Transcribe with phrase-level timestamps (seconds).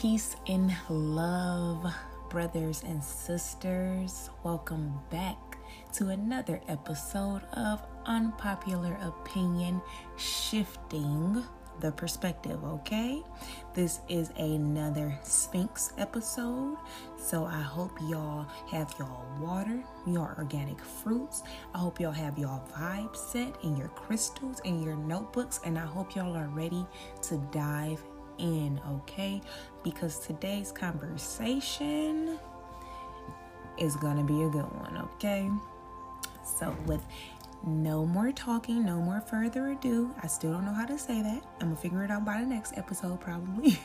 [0.00, 1.84] Peace and love,
[2.30, 4.30] brothers and sisters.
[4.42, 5.58] Welcome back
[5.92, 9.82] to another episode of Unpopular Opinion
[10.16, 11.44] Shifting
[11.80, 13.22] the Perspective, okay?
[13.74, 16.76] This is another Sphinx episode.
[17.16, 21.42] So I hope y'all have y'all water, your organic fruits.
[21.74, 25.60] I hope y'all have y'all vibe set in your crystals and your notebooks.
[25.64, 26.86] And I hope y'all are ready
[27.22, 28.02] to dive
[28.40, 29.40] in, okay?
[29.84, 32.38] Because today's conversation
[33.78, 35.50] is gonna be a good one, okay?
[36.44, 37.04] So, with
[37.64, 41.42] no more talking, no more further ado, I still don't know how to say that.
[41.60, 43.78] I'm gonna figure it out by the next episode, probably.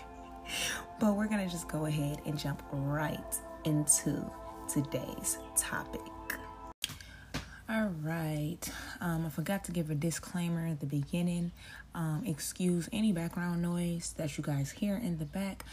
[0.99, 4.25] but we're gonna just go ahead and jump right into
[4.71, 6.01] today's topic.
[7.67, 8.59] All right.
[9.01, 11.51] Um, I forgot to give a disclaimer at the beginning.
[11.95, 15.63] Um, excuse any background noise that you guys hear in the back.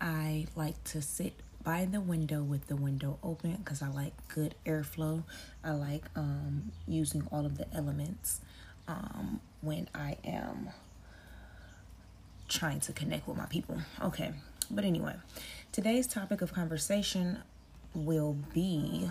[0.00, 1.34] I like to sit
[1.64, 5.24] by the window with the window open because I like good airflow.
[5.64, 8.40] I like um, using all of the elements
[8.86, 10.68] um, when I am
[12.48, 13.78] trying to connect with my people.
[14.00, 14.32] Okay,
[14.70, 15.14] but anyway,
[15.72, 17.38] today's topic of conversation
[17.94, 19.10] will be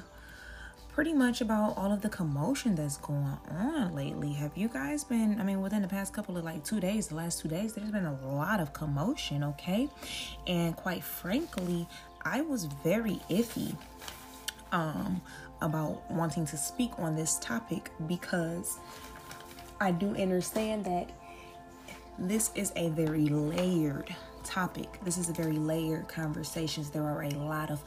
[0.94, 4.32] pretty much about all of the commotion that's going on lately.
[4.34, 7.16] Have you guys been, I mean, within the past couple of like two days, the
[7.16, 9.90] last two days, there's been a lot of commotion, okay?
[10.46, 11.88] And quite frankly,
[12.24, 13.76] I was very iffy
[14.72, 15.20] um,
[15.64, 18.78] about wanting to speak on this topic because
[19.82, 21.10] I do understand that
[22.20, 25.00] this is a very layered topic.
[25.04, 26.92] This is a very layered conversations.
[26.92, 27.82] There are a lot of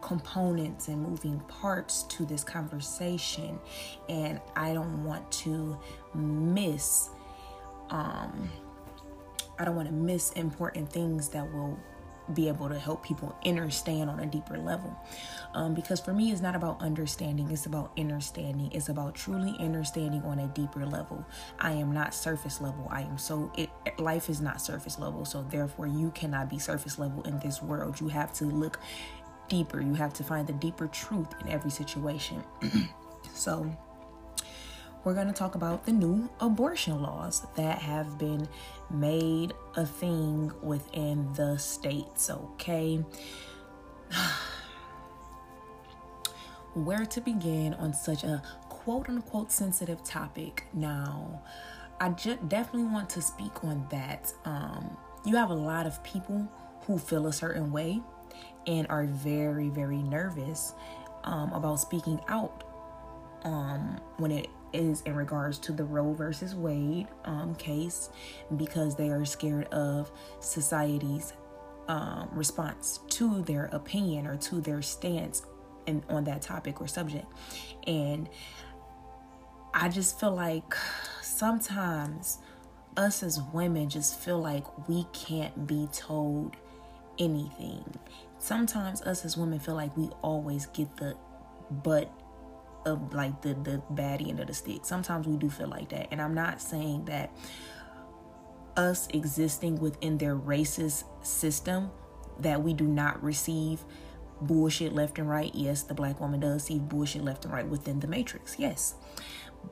[0.00, 3.58] components and moving parts to this conversation
[4.08, 5.78] and I don't want to
[6.14, 7.10] miss
[7.90, 8.50] um
[9.58, 11.78] I don't want to miss important things that will
[12.34, 14.96] be able to help people understand on a deeper level.
[15.54, 18.70] Um, because for me, it's not about understanding, it's about understanding.
[18.72, 21.24] It's about truly understanding on a deeper level.
[21.58, 22.86] I am not surface level.
[22.90, 25.24] I am so, it, life is not surface level.
[25.24, 28.00] So therefore, you cannot be surface level in this world.
[28.00, 28.78] You have to look
[29.50, 29.82] deeper.
[29.82, 32.42] You have to find the deeper truth in every situation.
[33.34, 33.70] so,
[35.04, 38.48] we're going to talk about the new abortion laws that have been
[38.90, 43.02] made a thing within the states, okay?
[46.74, 50.64] Where to begin on such a quote unquote sensitive topic?
[50.72, 51.42] Now,
[51.98, 54.32] I just definitely want to speak on that.
[54.44, 56.48] Um, you have a lot of people
[56.82, 58.00] who feel a certain way
[58.66, 60.74] and are very, very nervous
[61.24, 62.64] um, about speaking out
[63.44, 68.10] um, when it is in regards to the Roe versus Wade um, case
[68.56, 70.10] because they are scared of
[70.40, 71.32] society's
[71.88, 75.42] um, response to their opinion or to their stance
[75.86, 77.26] in, on that topic or subject.
[77.86, 78.28] And
[79.74, 80.74] I just feel like
[81.22, 82.38] sometimes
[82.96, 86.56] us as women just feel like we can't be told
[87.18, 87.84] anything.
[88.40, 91.16] Sometimes us as women feel like we always get the
[91.70, 92.10] butt
[92.86, 94.80] of like the the baddie end of the stick.
[94.84, 97.30] Sometimes we do feel like that, and I'm not saying that
[98.76, 101.90] us existing within their racist system
[102.38, 103.84] that we do not receive
[104.40, 105.54] bullshit left and right.
[105.54, 108.58] Yes, the black woman does see bullshit left and right within the matrix.
[108.58, 108.94] Yes,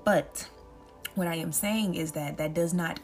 [0.05, 0.47] but
[1.15, 3.01] what I am saying is that that does not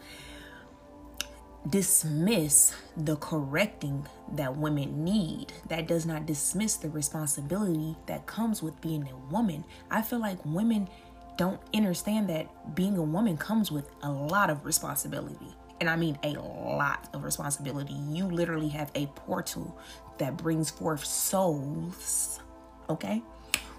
[1.68, 5.52] dismiss the correcting that women need.
[5.68, 9.64] That does not dismiss the responsibility that comes with being a woman.
[9.90, 10.88] I feel like women
[11.36, 15.54] don't understand that being a woman comes with a lot of responsibility.
[15.80, 17.94] And I mean a lot of responsibility.
[17.94, 19.78] You literally have a portal
[20.18, 22.40] that brings forth souls,
[22.88, 23.22] okay,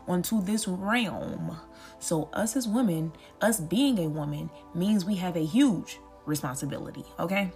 [0.07, 1.57] onto this realm.
[1.99, 7.51] So, us as women, us being a woman, means we have a huge responsibility, okay?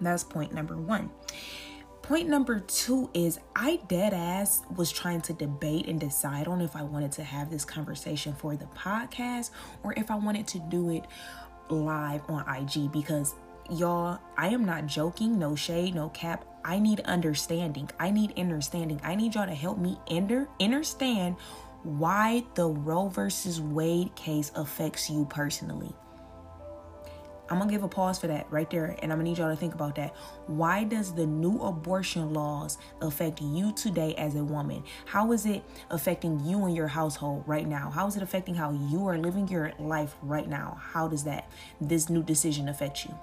[0.00, 1.10] That's point number one.
[2.02, 6.76] Point number two is I dead ass was trying to debate and decide on if
[6.76, 9.50] I wanted to have this conversation for the podcast
[9.82, 11.04] or if I wanted to do it
[11.68, 13.34] live on IG because
[13.70, 16.44] y'all, I am not joking, no shade, no cap.
[16.64, 17.90] I need understanding.
[17.98, 19.00] I need understanding.
[19.02, 21.36] I need y'all to help me under understand
[21.82, 25.92] why the Roe versus Wade case affects you personally.
[27.48, 29.56] I'm gonna give a pause for that right there, and I'm gonna need y'all to
[29.56, 30.14] think about that.
[30.46, 34.82] Why does the new abortion laws affect you today as a woman?
[35.04, 37.90] How is it affecting you and your household right now?
[37.90, 40.78] How is it affecting how you are living your life right now?
[40.80, 41.48] How does that
[41.80, 43.14] this new decision affect you?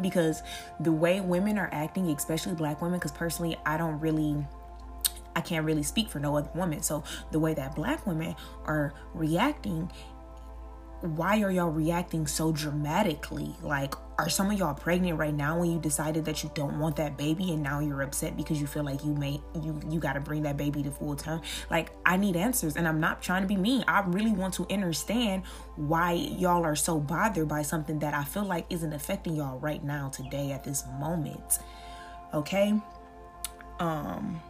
[0.00, 0.42] because
[0.80, 4.44] the way women are acting, especially black women, because personally, I don't really.
[5.34, 6.82] I can't really speak for no other woman.
[6.82, 8.36] So the way that black women
[8.66, 9.90] are reacting
[11.02, 13.54] why are y'all reacting so dramatically?
[13.60, 16.96] Like, are some of y'all pregnant right now when you decided that you don't want
[16.96, 20.12] that baby and now you're upset because you feel like you may you you got
[20.12, 21.42] to bring that baby to full term?
[21.70, 23.84] Like, I need answers and I'm not trying to be mean.
[23.88, 25.42] I really want to understand
[25.76, 29.82] why y'all are so bothered by something that I feel like isn't affecting y'all right
[29.82, 31.58] now today at this moment.
[32.32, 32.80] Okay?
[33.80, 34.40] Um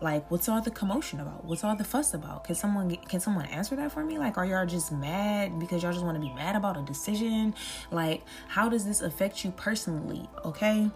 [0.00, 1.44] like what's all the commotion about?
[1.44, 2.44] What's all the fuss about?
[2.44, 4.18] Can someone can someone answer that for me?
[4.18, 7.54] Like are y'all just mad because y'all just want to be mad about a decision?
[7.90, 10.90] Like how does this affect you personally okay?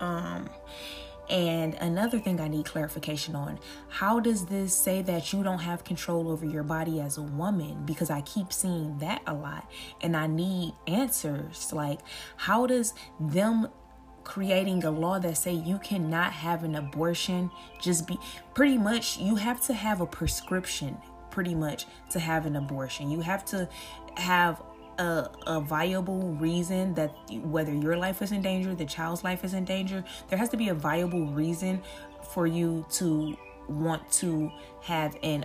[0.00, 0.48] Um
[1.30, 5.84] and another thing I need clarification on how does this say that you don't have
[5.84, 7.84] control over your body as a woman?
[7.86, 9.70] Because I keep seeing that a lot
[10.00, 11.72] and I need answers.
[11.72, 12.00] Like,
[12.36, 13.68] how does them
[14.30, 17.50] creating a law that say you cannot have an abortion
[17.80, 18.16] just be
[18.54, 20.96] pretty much you have to have a prescription
[21.32, 23.68] pretty much to have an abortion you have to
[24.16, 24.62] have
[25.00, 27.12] a, a viable reason that
[27.42, 30.56] whether your life is in danger the child's life is in danger there has to
[30.56, 31.82] be a viable reason
[32.32, 33.36] for you to
[33.68, 34.48] want to
[34.80, 35.44] have an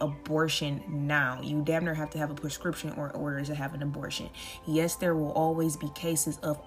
[0.00, 1.40] abortion now.
[1.40, 4.28] You damn near have to have a prescription or order to have an abortion.
[4.66, 6.60] Yes, there will always be cases of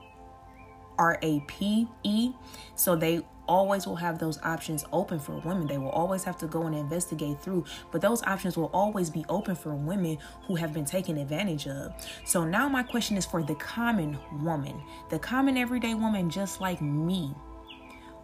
[0.97, 2.33] RAPE.
[2.75, 5.67] So they always will have those options open for women.
[5.67, 9.25] They will always have to go and investigate through, but those options will always be
[9.29, 11.93] open for women who have been taken advantage of.
[12.25, 16.81] So now my question is for the common woman, the common everyday woman just like
[16.81, 17.35] me.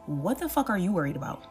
[0.07, 1.45] What the fuck are you worried about?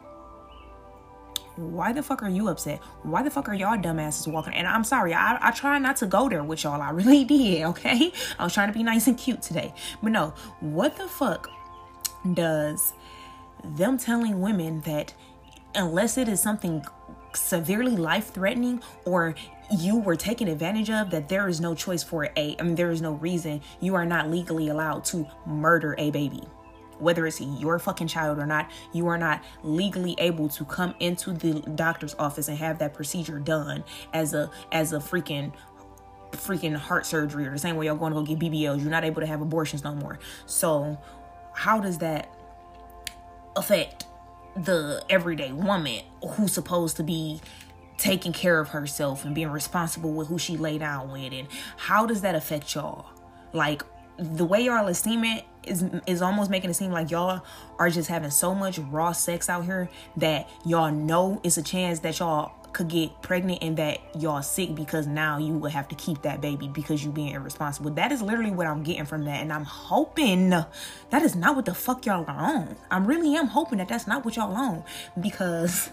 [1.60, 2.80] Why the fuck are you upset?
[3.02, 4.54] Why the fuck are y'all dumbasses walking?
[4.54, 6.80] And I'm sorry, I, I try not to go there with y'all.
[6.80, 8.12] I really did, okay?
[8.38, 9.74] I was trying to be nice and cute today.
[10.02, 11.50] But no, what the fuck
[12.34, 12.94] does
[13.62, 15.12] them telling women that
[15.74, 16.84] unless it is something
[17.34, 19.34] severely life threatening or
[19.78, 22.90] you were taken advantage of that there is no choice for a I mean there
[22.90, 26.42] is no reason you are not legally allowed to murder a baby
[27.00, 31.32] whether it's your fucking child or not, you are not legally able to come into
[31.32, 35.52] the doctor's office and have that procedure done as a as a freaking
[36.32, 38.80] freaking heart surgery or the same way y'all going to go get BBLs.
[38.80, 40.18] You're not able to have abortions no more.
[40.46, 40.98] So
[41.52, 42.32] how does that
[43.56, 44.06] affect
[44.56, 47.40] the everyday woman who's supposed to be
[47.98, 52.06] taking care of herself and being responsible with who she lay down with and how
[52.06, 53.06] does that affect y'all
[53.52, 53.82] like
[54.18, 57.42] the way y'all esteem it is is almost making it seem like y'all
[57.78, 62.00] are just having so much raw sex out here that y'all know it's a chance
[62.00, 65.94] that y'all could get pregnant and that y'all sick because now you will have to
[65.96, 67.90] keep that baby because you being irresponsible.
[67.90, 69.40] That is literally what I'm getting from that.
[69.40, 72.76] And I'm hoping that is not what the fuck y'all are on.
[72.90, 74.84] I really am hoping that that's not what y'all on
[75.20, 75.90] because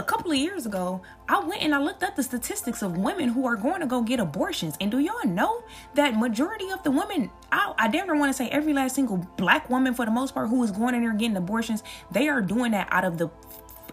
[0.00, 3.28] a couple of years ago, I went and I looked up the statistics of women
[3.28, 4.74] who are going to go get abortions.
[4.80, 5.62] And do y'all know
[5.94, 9.18] that majority of the women, I, I damn near want to say every last single
[9.36, 12.40] black woman for the most part who is going in there getting abortions, they are
[12.40, 13.28] doing that out of the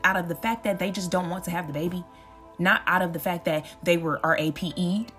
[0.04, 2.06] out of the fact that they just don't want to have the baby.
[2.57, 5.12] Not out of the fact that they were RAPE'd.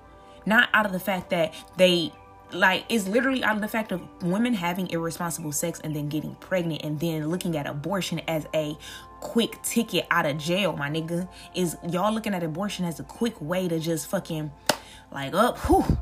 [0.46, 2.12] Not out of the fact that they
[2.52, 6.34] like it's literally out of the fact of women having irresponsible sex and then getting
[6.36, 8.76] pregnant and then looking at abortion as a
[9.20, 13.38] quick ticket out of jail my nigga is y'all looking at abortion as a quick
[13.40, 14.50] way to just fucking
[15.12, 15.98] like up whew,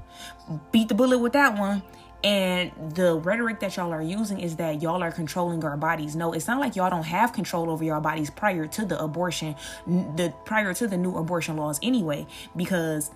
[0.71, 1.83] beat the bullet with that one
[2.25, 6.17] and the rhetoric that y'all are using is that y'all are controlling our bodies.
[6.17, 9.55] No, it's not like y'all don't have control over your bodies prior to the abortion,
[9.87, 12.27] the prior to the new abortion laws anyway.
[12.57, 13.13] Because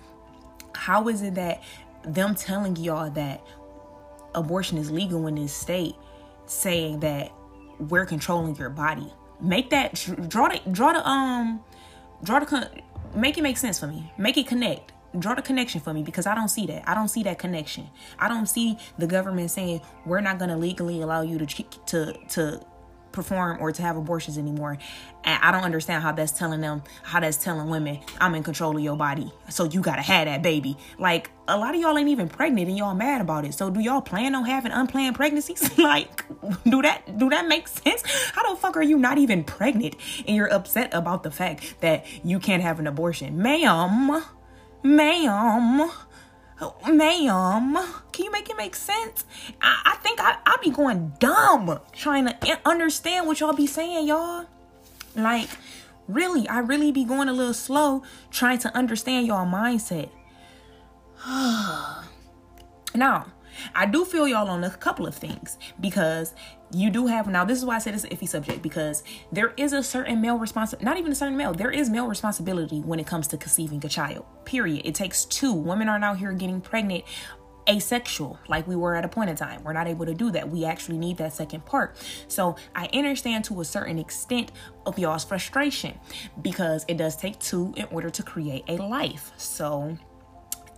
[0.73, 1.61] how is it that
[2.03, 3.41] them telling y'all that
[4.33, 5.95] abortion is legal in this state,
[6.45, 7.31] saying that
[7.79, 9.11] we're controlling your body.
[9.39, 9.93] Make that
[10.27, 11.61] draw the draw the um
[12.23, 12.69] draw the
[13.15, 14.11] make it make sense for me.
[14.17, 14.93] Make it connect.
[15.17, 16.87] Draw the connection for me because I don't see that.
[16.87, 17.89] I don't see that connection.
[18.17, 22.13] I don't see the government saying we're not going to legally allow you to to
[22.29, 22.65] to
[23.11, 24.77] perform or to have abortions anymore.
[25.23, 28.75] And I don't understand how that's telling them, how that's telling women, I'm in control
[28.75, 29.31] of your body.
[29.49, 30.77] So you gotta have that baby.
[30.97, 33.53] Like a lot of y'all ain't even pregnant and y'all mad about it.
[33.53, 35.77] So do y'all plan on having unplanned pregnancies?
[35.77, 36.25] like,
[36.63, 38.03] do that do that make sense?
[38.33, 39.95] How the fuck are you not even pregnant
[40.27, 43.41] and you're upset about the fact that you can't have an abortion?
[43.41, 44.23] Ma'am,
[44.83, 45.91] ma'am
[46.63, 47.75] Oh, ma'am,
[48.11, 49.25] can you make it make sense?
[49.63, 54.07] I, I think I, I be going dumb trying to understand what y'all be saying,
[54.07, 54.45] y'all.
[55.15, 55.49] Like,
[56.07, 60.09] really, I really be going a little slow trying to understand y'all mindset.
[62.95, 63.25] now,
[63.75, 66.33] I do feel y'all on a couple of things because
[66.73, 69.53] you do have now this is why I said it's an iffy subject because there
[69.57, 72.99] is a certain male responsibility not even a certain male there is male responsibility when
[72.99, 74.85] it comes to conceiving a child period.
[74.85, 77.03] It takes two women aren't out here getting pregnant
[77.69, 79.63] asexual like we were at a point in time.
[79.63, 80.49] We're not able to do that.
[80.49, 81.95] We actually need that second part.
[82.27, 84.51] So i understand to a certain extent
[84.85, 85.99] of y'all's frustration
[86.41, 89.31] because it does take two in order to create a life.
[89.37, 89.97] So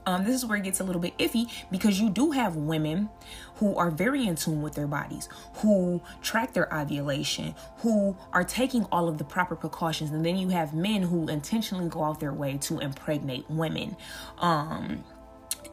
[0.06, 3.10] um, this is where it gets a little bit iffy because you do have women
[3.56, 8.86] who are very in tune with their bodies, who track their ovulation, who are taking
[8.86, 12.34] all of the proper precautions, and then you have men who intentionally go out their
[12.34, 13.96] way to impregnate women.
[14.40, 15.04] Um,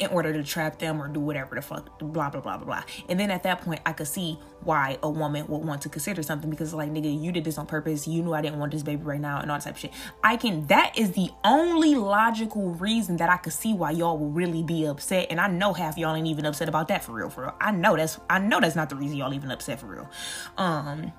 [0.00, 2.82] in order to trap them or do whatever the fuck, blah, blah, blah, blah, blah.
[3.08, 6.22] And then at that point, I could see why a woman would want to consider
[6.22, 8.08] something because, like, nigga, you did this on purpose.
[8.08, 9.92] You knew I didn't want this baby right now and all that type of shit.
[10.24, 14.30] I can, that is the only logical reason that I could see why y'all will
[14.30, 15.26] really be upset.
[15.30, 17.54] And I know half y'all ain't even upset about that for real, for real.
[17.60, 20.08] I know that's, I know that's not the reason y'all even upset for real.
[20.56, 21.12] Um,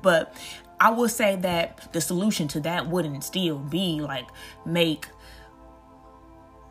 [0.00, 0.34] but
[0.80, 4.26] I will say that the solution to that wouldn't still be like
[4.66, 5.06] make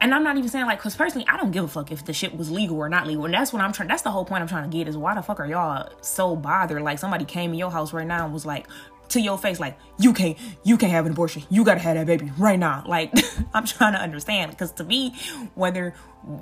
[0.04, 2.12] and I'm not even saying like, cause personally, I don't give a fuck if the
[2.12, 3.24] shit was legal or not legal.
[3.24, 3.88] And that's what I'm trying.
[3.88, 6.36] That's the whole point I'm trying to get is why the fuck are y'all so
[6.36, 6.82] bothered?
[6.82, 8.68] Like somebody came in your house right now and was like,
[9.10, 11.44] to your face, like you can't, you can't have an abortion.
[11.50, 12.84] You gotta have that baby right now.
[12.94, 13.14] Like
[13.54, 15.16] I'm trying to understand because to me,
[15.56, 15.94] whether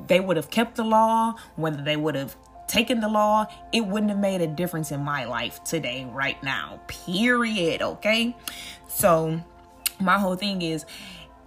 [0.07, 2.35] they would have kept the law, whether they would have
[2.67, 6.81] taken the law, it wouldn't have made a difference in my life today, right now.
[6.87, 7.83] Period.
[7.83, 8.35] Okay.
[8.87, 9.39] So
[9.99, 10.85] my whole thing is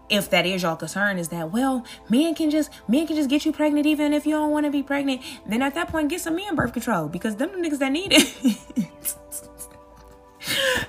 [0.09, 3.45] if that is your concern is that well men can just men can just get
[3.45, 6.21] you pregnant even if you don't want to be pregnant then at that point get
[6.21, 8.91] some men birth control because them the niggas that need it.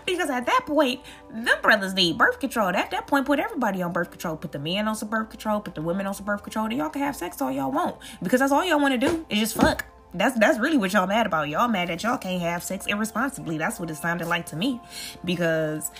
[0.06, 2.70] Because at that point them brothers need birth control.
[2.70, 4.36] At that point put everybody on birth control.
[4.36, 6.78] Put the men on some birth control put the women on some birth control then
[6.78, 7.96] y'all can have sex all y'all want.
[8.22, 9.86] Because that's all y'all want to do is just fuck.
[10.14, 11.50] That's that's really what y'all mad about.
[11.50, 13.58] Y'all mad that y'all can't have sex irresponsibly.
[13.58, 14.80] That's what it sounded like to me.
[15.24, 15.92] Because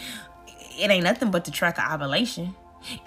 [0.78, 2.56] it ain't nothing but to track of ovulation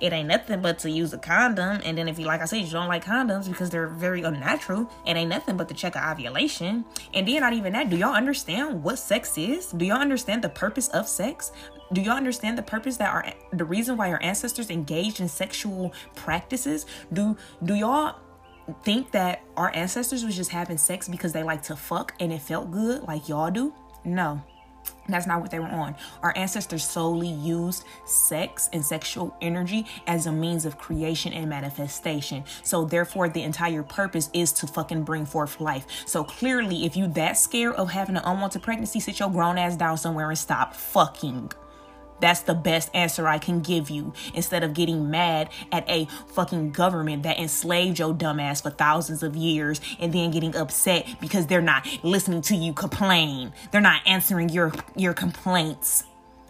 [0.01, 1.81] it ain't nothing but to use a condom.
[1.85, 4.91] And then if you, like I said, you don't like condoms because they're very unnatural,
[5.07, 6.85] it ain't nothing but to check an ovulation.
[7.15, 9.73] And then not even that, do y'all understand what sex is?
[9.73, 11.53] Do y'all understand the purpose of sex?
[11.93, 15.95] Do y'all understand the purpose that our the reason why our ancestors engaged in sexual
[16.15, 16.85] practices?
[17.13, 18.17] Do do y'all
[18.83, 22.43] think that our ancestors was just having sex because they like to fuck and it
[22.43, 23.73] felt good like y'all do?
[24.05, 24.43] No.
[25.09, 25.97] That's not what they were on.
[26.23, 32.45] Our ancestors solely used sex and sexual energy as a means of creation and manifestation.
[32.63, 35.87] So therefore the entire purpose is to fucking bring forth life.
[36.07, 39.77] So clearly if you that scared of having an unwanted pregnancy, sit your grown ass
[39.77, 41.53] down somewhere and stop fucking.
[42.21, 46.73] That's the best answer I can give you instead of getting mad at a fucking
[46.73, 51.61] government that enslaved your dumbass for thousands of years and then getting upset because they're
[51.61, 53.53] not listening to you complain.
[53.71, 56.05] They're not answering your your complaints.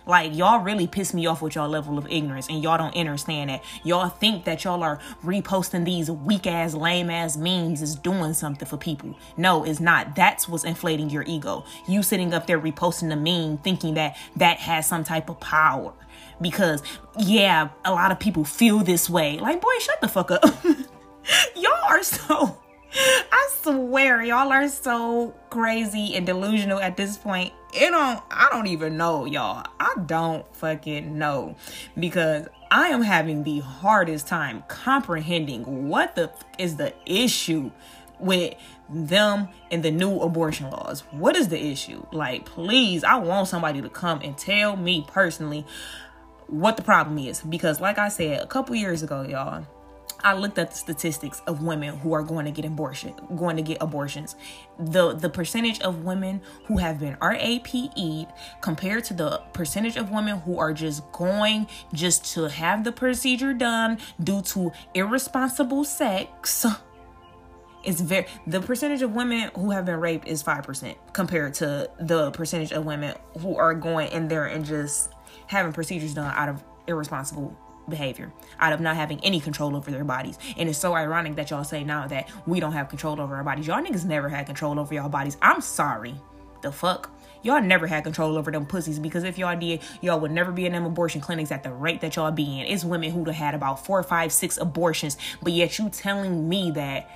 [0.08, 3.50] Like y'all really piss me off with y'all level of ignorance and y'all don't understand
[3.50, 3.62] that.
[3.84, 8.66] Y'all think that y'all are reposting these weak ass, lame ass memes is doing something
[8.66, 9.14] for people.
[9.36, 10.16] No, it's not.
[10.16, 11.62] That's what's inflating your ego.
[11.86, 15.92] You sitting up there reposting the meme thinking that that has some type of power.
[16.40, 16.82] Because
[17.18, 19.38] yeah, a lot of people feel this way.
[19.38, 20.42] Like, boy, shut the fuck up.
[21.54, 22.56] y'all are so
[22.94, 27.52] I swear, y'all are so crazy and delusional at this point.
[27.74, 29.66] It don't I don't even know, y'all.
[29.78, 31.56] I don't fucking know
[31.98, 37.70] because I am having the hardest time comprehending what the f- is the issue
[38.18, 38.54] with
[38.88, 41.00] them and the new abortion laws.
[41.10, 42.04] What is the issue?
[42.10, 45.66] Like, please, I want somebody to come and tell me personally
[46.46, 49.66] what the problem is because like I said a couple years ago, y'all,
[50.24, 53.62] I looked at the statistics of women who are going to get abortion, going to
[53.62, 54.36] get abortions.
[54.78, 58.26] The the percentage of women who have been RAPE'd
[58.60, 63.54] compared to the percentage of women who are just going just to have the procedure
[63.54, 66.66] done due to irresponsible sex
[67.84, 72.30] is very the percentage of women who have been raped is 5% compared to the
[72.32, 75.12] percentage of women who are going in there and just
[75.46, 77.56] having procedures done out of irresponsible
[77.88, 80.38] behavior out of not having any control over their bodies.
[80.56, 83.44] And it's so ironic that y'all say now that we don't have control over our
[83.44, 83.66] bodies.
[83.66, 85.36] Y'all niggas never had control over y'all bodies.
[85.42, 86.14] I'm sorry.
[86.62, 87.10] The fuck?
[87.42, 90.66] Y'all never had control over them pussies because if y'all did, y'all would never be
[90.66, 92.66] in them abortion clinics at the rate that y'all be in.
[92.66, 96.72] It's women who'd have had about four, five, six abortions, but yet you telling me
[96.72, 97.08] that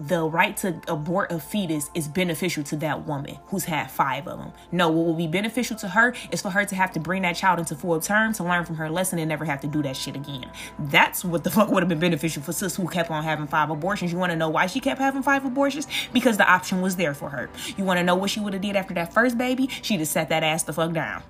[0.00, 4.38] the right to abort a fetus is beneficial to that woman who's had five of
[4.38, 4.52] them.
[4.72, 7.36] No, what will be beneficial to her is for her to have to bring that
[7.36, 9.96] child into full term to learn from her lesson and never have to do that
[9.96, 10.50] shit again.
[10.78, 13.68] That's what the fuck would have been beneficial for sis who kept on having five
[13.68, 14.12] abortions.
[14.12, 15.86] You want to know why she kept having five abortions?
[16.12, 17.50] Because the option was there for her.
[17.76, 19.68] You want to know what she would have did after that first baby?
[19.82, 21.22] She'd have set that ass the fuck down.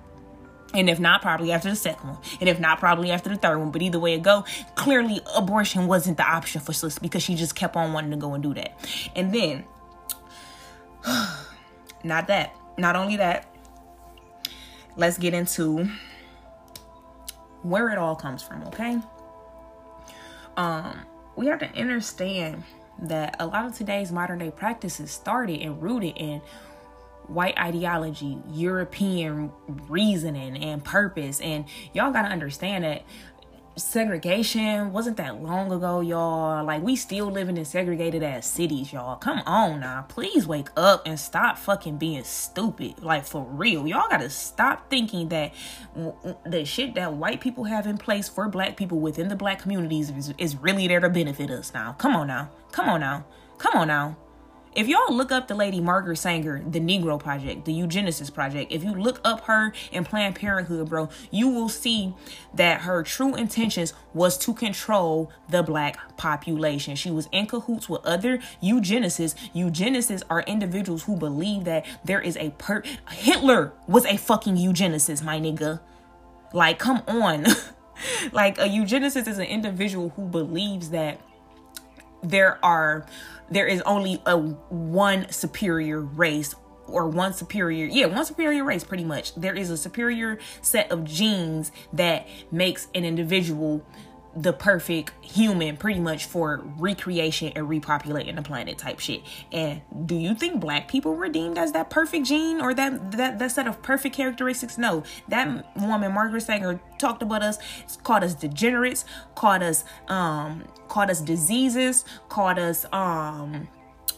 [0.73, 2.17] And if not, probably after the second one.
[2.39, 3.71] And if not, probably after the third one.
[3.71, 7.55] But either way it go, clearly abortion wasn't the option for Sis because she just
[7.55, 8.77] kept on wanting to go and do that.
[9.15, 9.65] And then,
[12.03, 12.55] not that.
[12.77, 13.53] Not only that,
[14.95, 15.89] let's get into
[17.63, 18.99] where it all comes from, okay?
[20.57, 20.99] Um,
[21.35, 22.63] we have to understand
[23.01, 26.41] that a lot of today's modern day practices started and rooted in
[27.33, 29.51] white ideology, European
[29.87, 31.39] reasoning and purpose.
[31.39, 33.03] And y'all got to understand that
[33.77, 36.63] segregation wasn't that long ago, y'all.
[36.63, 39.15] Like, we still living in segregated ass cities, y'all.
[39.15, 40.05] Come on now.
[40.09, 43.01] Please wake up and stop fucking being stupid.
[43.01, 43.87] Like, for real.
[43.87, 45.53] Y'all gotta stop thinking that
[46.45, 50.09] the shit that white people have in place for black people within the black communities
[50.09, 51.93] is, is really there to benefit us now.
[51.93, 52.49] Come on now.
[52.71, 53.25] Come on now.
[53.57, 54.17] Come on now.
[54.73, 58.85] If y'all look up the lady Margaret Sanger, the Negro Project, the Eugenesis Project, if
[58.85, 62.13] you look up her and Planned Parenthood, bro, you will see
[62.53, 66.95] that her true intentions was to control the black population.
[66.95, 69.35] She was in cahoots with other eugenicists.
[69.53, 75.21] Eugenicists are individuals who believe that there is a per Hitler was a fucking eugenicist,
[75.21, 75.81] my nigga.
[76.53, 77.45] Like, come on.
[78.31, 81.19] like a eugenicist is an individual who believes that
[82.23, 83.05] there are
[83.49, 86.55] there is only a one superior race
[86.87, 89.35] or one superior yeah one superior race pretty much.
[89.35, 93.85] There is a superior set of genes that makes an individual
[94.35, 99.21] the perfect human pretty much for recreation and repopulating the planet type shit.
[99.51, 103.39] And do you think black people were deemed as that perfect gene or that that,
[103.39, 104.77] that set of perfect characteristics?
[104.77, 105.03] No.
[105.27, 107.57] That woman, Margaret Sanger, talked about us,
[108.03, 113.67] called us degenerates, called us um called us diseases, called us um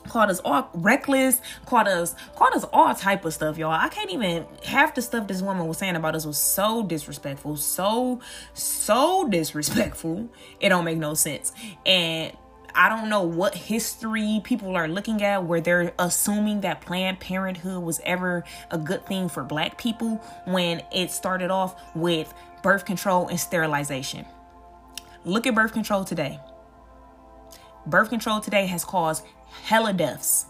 [0.07, 3.72] called us all reckless, called us called us all type of stuff, y'all.
[3.72, 7.58] I can't even half the stuff this woman was saying about us was so disrespectful,
[7.58, 8.19] so
[8.54, 10.30] so disrespectful.
[10.60, 11.51] It don't make no sense.
[11.86, 12.36] And
[12.75, 17.84] I don't know what history people are looking at where they're assuming that Planned Parenthood
[17.84, 23.28] was ever a good thing for black people when it started off with birth control
[23.28, 24.25] and sterilization.
[25.23, 26.39] Look at birth control today.
[27.86, 29.26] Birth control today has caused
[29.63, 30.46] hella deaths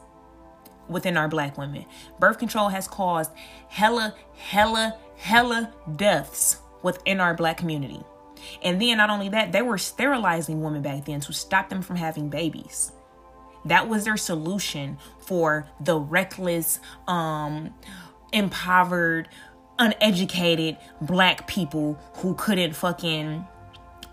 [0.88, 1.86] within our black women.
[2.20, 3.32] Birth control has caused
[3.70, 8.04] hella, hella, hella deaths within our black community.
[8.62, 11.96] And then not only that, they were sterilizing women back then to stop them from
[11.96, 12.92] having babies.
[13.66, 17.74] That was their solution for the reckless, um,
[18.34, 19.30] impoverished,
[19.80, 23.48] uneducated black people who couldn't fucking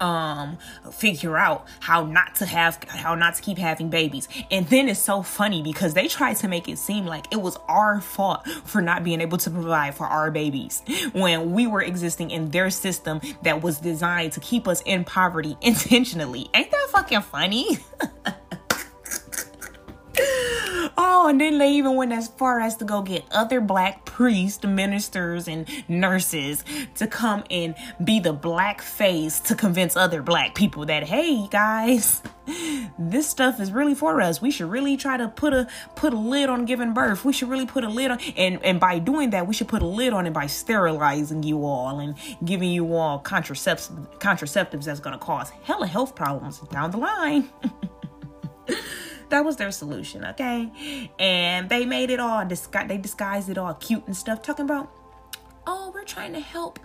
[0.01, 0.59] um
[0.93, 4.29] figure out how not to have how not to keep having babies.
[4.51, 7.57] And then it's so funny because they tried to make it seem like it was
[7.69, 10.83] our fault for not being able to provide for our babies
[11.13, 15.57] when we were existing in their system that was designed to keep us in poverty
[15.63, 16.51] intentionally.
[16.55, 17.79] Ain't that fucking funny
[21.03, 24.63] Oh, and then they even went as far as to go get other black priests,
[24.63, 26.63] ministers, and nurses
[26.97, 32.21] to come and be the black face to convince other black people that, hey, guys,
[32.99, 34.43] this stuff is really for us.
[34.43, 37.25] We should really try to put a put a lid on giving birth.
[37.25, 39.81] We should really put a lid on and and by doing that, we should put
[39.81, 45.01] a lid on it by sterilizing you all and giving you all contraceptives contraceptives that's
[45.01, 47.49] gonna cause hella health problems down the line.
[49.31, 51.11] that was their solution, okay?
[51.19, 54.91] And they made it all disguise they disguised it all cute and stuff, talking about,
[55.67, 56.79] oh, we're trying to help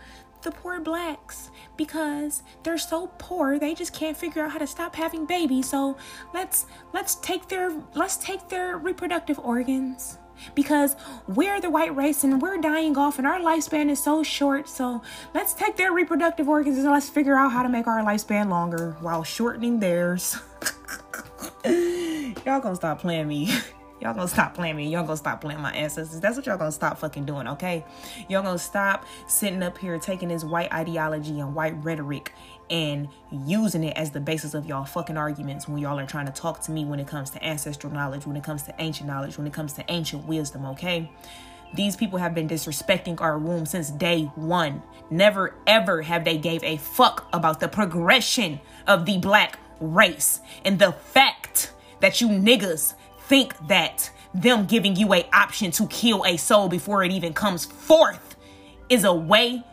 [0.45, 4.95] the poor blacks because they're so poor they just can't figure out how to stop
[4.95, 5.67] having babies.
[5.67, 5.97] So
[6.33, 10.19] let's let's take their let's take their reproductive organs
[10.53, 10.95] because
[11.27, 14.69] we're the white race and we're dying off and our lifespan is so short.
[14.69, 15.01] So
[15.33, 18.95] let's take their reproductive organs and let's figure out how to make our lifespan longer
[19.01, 20.37] while shortening theirs
[21.65, 23.45] y'all gonna stop playing me.
[24.01, 24.89] y'all gonna stop playing me.
[24.89, 26.19] Y'all gonna stop playing my ancestors.
[26.19, 27.83] That's what y'all gonna stop fucking doing, okay?
[28.29, 32.33] Y'all gonna stop sitting up here taking this white ideology and white rhetoric
[32.69, 36.31] and using it as the basis of y'all fucking arguments when y'all are trying to
[36.31, 39.37] talk to me when it comes to ancestral knowledge, when it comes to ancient knowledge,
[39.37, 41.11] when it comes to ancient wisdom, okay?
[41.73, 44.81] These people have been disrespecting our womb since day one.
[45.09, 50.79] Never ever have they gave a fuck about the progression of the black race and
[50.79, 52.93] the fact that you niggas
[53.27, 57.65] think that them giving you a option to kill a soul before it even comes
[57.65, 58.35] forth
[58.89, 59.63] is a way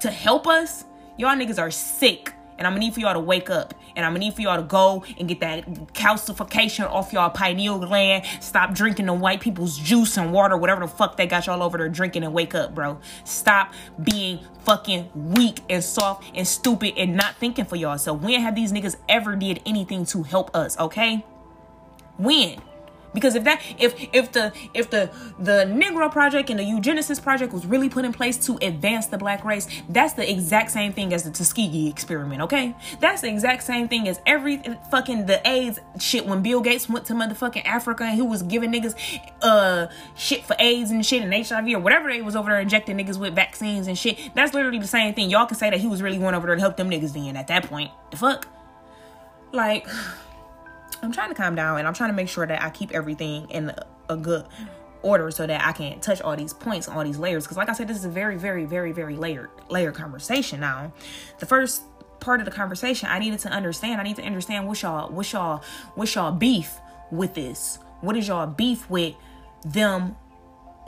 [0.00, 0.84] to help us,
[1.16, 2.32] y'all niggas are sick.
[2.62, 3.74] And I'm gonna need for y'all to wake up.
[3.96, 7.80] And I'm gonna need for y'all to go and get that calcification off y'all pineal
[7.80, 8.24] gland.
[8.38, 11.76] Stop drinking the white people's juice and water, whatever the fuck they got y'all over
[11.76, 13.00] there drinking, and wake up, bro.
[13.24, 17.98] Stop being fucking weak and soft and stupid and not thinking for y'all.
[17.98, 21.26] So when have these niggas ever did anything to help us, okay?
[22.16, 22.62] When?
[23.14, 27.52] Because if that if if the if the the Negro Project and the Eugenesis Project
[27.52, 31.12] was really put in place to advance the black race, that's the exact same thing
[31.12, 32.74] as the Tuskegee experiment, okay?
[33.00, 37.04] That's the exact same thing as every fucking the AIDS shit when Bill Gates went
[37.06, 38.94] to motherfucking Africa and he was giving niggas
[39.42, 42.96] uh shit for AIDS and shit and HIV or whatever they was over there injecting
[42.96, 44.18] niggas with vaccines and shit.
[44.34, 45.30] That's literally the same thing.
[45.30, 47.36] Y'all can say that he was really going over there to help them niggas then
[47.36, 47.90] at that point.
[48.10, 48.48] The fuck?
[49.52, 49.86] Like
[51.02, 53.50] I'm trying to calm down and I'm trying to make sure that I keep everything
[53.50, 53.74] in
[54.08, 54.44] a, good
[55.00, 57.44] order so that I can touch all these points, all these layers.
[57.44, 60.60] Because like I said, this is a very, very, very, very layered layered conversation.
[60.60, 60.92] Now,
[61.38, 61.82] the first
[62.20, 64.00] part of the conversation, I needed to understand.
[64.00, 66.78] I need to understand what y'all, what y'all, what y'all beef
[67.10, 67.78] with this.
[68.02, 69.14] What is y'all beef with
[69.64, 70.14] them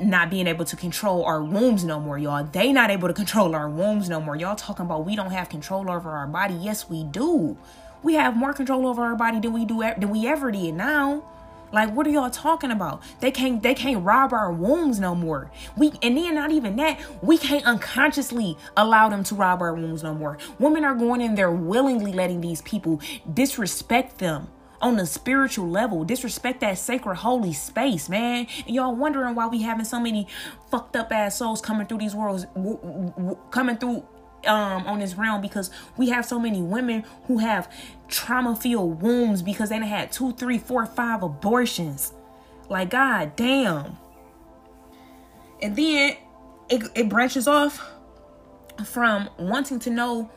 [0.01, 2.45] not being able to control our wombs no more, y'all.
[2.45, 4.37] They not able to control our wombs no more.
[4.37, 6.55] Y'all talking about we don't have control over our body.
[6.55, 7.57] Yes, we do.
[8.05, 11.25] We have more control over our body than we do than we ever did now.
[11.73, 13.03] Like, what are y'all talking about?
[13.19, 15.51] They can't they can't rob our wombs no more.
[15.77, 20.05] We and then not even that, we can't unconsciously allow them to rob our wombs
[20.05, 20.39] no more.
[20.61, 23.01] Women are going in there willingly letting these people
[23.33, 24.49] disrespect them
[24.81, 28.47] on the spiritual level, disrespect that sacred holy space, man.
[28.67, 30.29] And y'all wondering why we having so many
[30.71, 32.79] fucked up ass souls coming through these worlds, w-
[33.17, 34.07] w- coming through
[34.47, 37.71] um on this realm because we have so many women who have
[38.09, 42.13] trauma filled wombs because they had two, three, four, five abortions.
[42.69, 43.97] Like god damn.
[45.63, 46.17] And then
[46.69, 47.83] it, it branches off
[48.85, 50.31] from wanting to know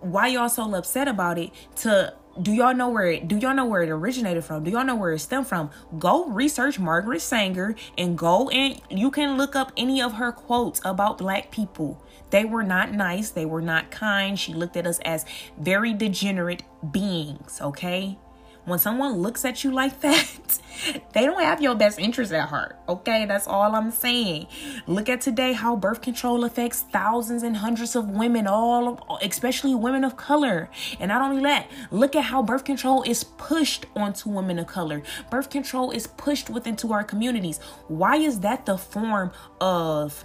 [0.00, 3.64] why y'all so upset about it to do y'all know where it do y'all know
[3.64, 7.74] where it originated from do y'all know where it stemmed from go research margaret sanger
[7.96, 12.44] and go and you can look up any of her quotes about black people they
[12.44, 13.30] were not nice.
[13.30, 14.38] They were not kind.
[14.38, 15.24] She looked at us as
[15.58, 18.18] very degenerate beings, okay?
[18.66, 20.58] When someone looks at you like that,
[21.12, 22.76] they don't have your best interest at heart.
[22.88, 24.48] Okay, that's all I'm saying.
[24.88, 30.02] Look at today how birth control affects thousands and hundreds of women, all especially women
[30.02, 30.68] of color.
[30.98, 35.00] And not only that, look at how birth control is pushed onto women of color.
[35.30, 37.60] Birth control is pushed within to our communities.
[37.86, 40.24] Why is that the form of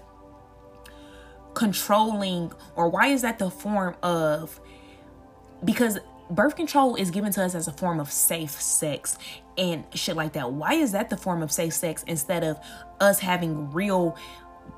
[1.54, 4.60] controlling or why is that the form of
[5.64, 6.00] because
[6.32, 9.18] birth control is given to us as a form of safe sex
[9.58, 12.58] and shit like that why is that the form of safe sex instead of
[13.00, 14.18] us having real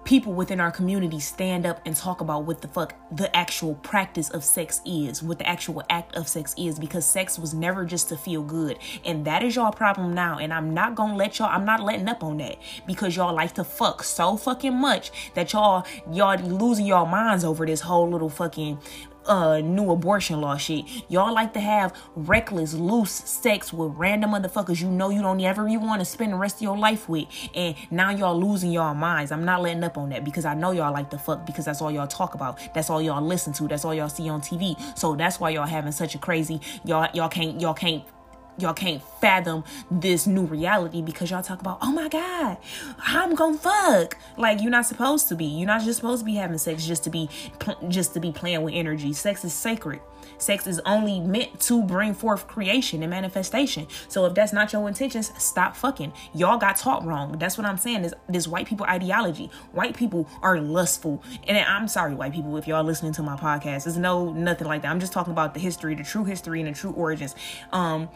[0.04, 4.30] people within our community stand up and talk about what the fuck the actual practice
[4.32, 8.10] of sex is, what the actual act of sex is, because sex was never just
[8.10, 8.78] to feel good.
[9.06, 10.40] And that is y'all problem now.
[10.40, 13.54] And I'm not gonna let y'all, I'm not letting up on that because y'all like
[13.54, 18.30] to fuck so fucking much that y'all, y'all losing y'all minds over this whole little
[18.30, 18.80] fucking
[19.26, 20.86] uh new abortion law shit.
[21.10, 25.68] Y'all like to have reckless, loose sex with random motherfuckers you know you don't ever
[25.68, 27.28] you want to spend the rest of your life with.
[27.54, 29.32] And now y'all losing y'all minds.
[29.32, 31.82] I'm not letting up on that because I know y'all like to fuck because that's
[31.82, 32.60] all y'all talk about.
[32.74, 33.68] That's all y'all listen to.
[33.68, 34.76] That's all y'all see on TV.
[34.98, 38.04] So that's why y'all having such a crazy y'all y'all can't y'all can't
[38.58, 42.58] y'all can't fathom this new reality because y'all talk about, oh my God,
[43.00, 44.18] I'm gonna fuck.
[44.38, 45.46] Like you're not supposed to be.
[45.46, 47.30] You're not just supposed to be having sex just to be
[47.88, 49.14] just to be playing with energy.
[49.14, 50.02] Sex is sacred.
[50.38, 53.88] Sex is only meant to bring forth creation and manifestation.
[54.08, 56.14] So if that's not your intentions, stop fucking.
[56.34, 57.38] Y'all got taught wrong.
[57.38, 58.04] That's what I'm saying.
[58.04, 59.50] This this white people ideology.
[59.72, 61.24] White people are lustful.
[61.48, 63.86] And I'm sorry, white people, if y'all listening to my podcast.
[63.86, 64.92] There's no nothing like that.
[64.92, 67.36] I'm just talking about the history, the true history and the true origins.
[67.72, 68.10] Um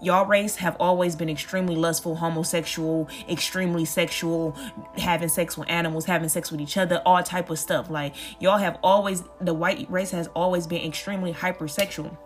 [0.00, 4.56] y'all race have always been extremely lustful, homosexual, extremely sexual,
[4.96, 7.90] having sex with animals, having sex with each other, all type of stuff.
[7.90, 12.16] Like y'all have always the white race has always been extremely hypersexual.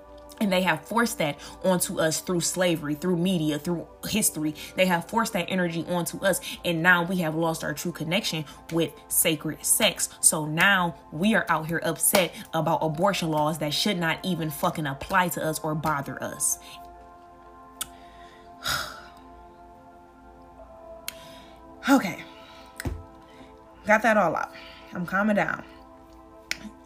[0.40, 4.56] And they have forced that onto us through slavery, through media, through history.
[4.74, 6.40] They have forced that energy onto us.
[6.64, 10.08] And now we have lost our true connection with sacred sex.
[10.20, 14.86] So now we are out here upset about abortion laws that should not even fucking
[14.86, 16.58] apply to us or bother us.
[21.90, 22.22] okay.
[23.86, 24.52] Got that all out.
[24.92, 25.64] I'm calming down.